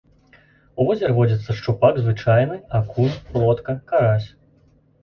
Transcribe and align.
У 0.79 0.87
возеры 0.87 1.13
водзяцца 1.19 1.57
шчупак 1.59 2.01
звычайны, 2.07 2.55
акунь, 2.81 3.17
плотка, 3.31 3.79
карась. 3.95 4.29